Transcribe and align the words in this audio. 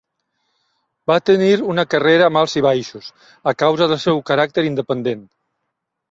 Va 1.09 1.17
tenir 1.29 1.49
una 1.73 1.83
carrera 1.91 2.29
amb 2.29 2.39
alts 2.41 2.55
i 2.61 2.63
baixos 2.67 3.09
a 3.51 3.53
causa 3.63 3.89
del 3.91 4.01
seu 4.05 4.23
caràcter 4.31 4.65
independent. 4.71 5.21